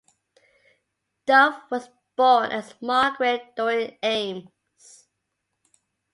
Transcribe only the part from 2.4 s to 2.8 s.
as